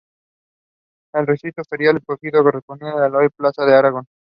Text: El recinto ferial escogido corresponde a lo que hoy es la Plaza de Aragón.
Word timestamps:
El 1.13 1.27
recinto 1.27 1.61
ferial 1.63 1.95
escogido 1.97 2.41
corresponde 2.41 2.89
a 2.89 3.05
lo 3.07 3.11
que 3.11 3.17
hoy 3.17 3.25
es 3.25 3.31
la 3.33 3.35
Plaza 3.51 3.65
de 3.65 3.75
Aragón. 3.75 4.07